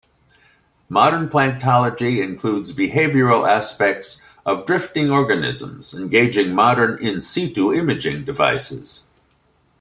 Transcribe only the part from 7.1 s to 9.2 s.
situ" imaging devices.